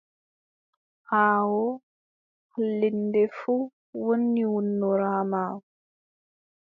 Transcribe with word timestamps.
Aawoo 1.21 1.71
halleende 2.53 3.21
fuu 3.37 3.63
woni 4.05 4.43
wonnoraamaa. 4.53 5.51